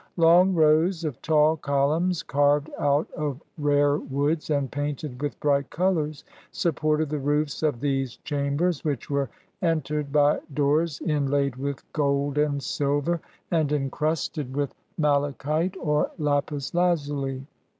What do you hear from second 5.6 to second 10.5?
colors, supported the roofs of these chambers, which were entered by